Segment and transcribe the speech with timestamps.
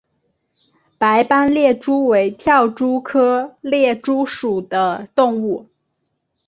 [0.97, 5.69] 白斑猎蛛为跳蛛科猎蛛属的动物。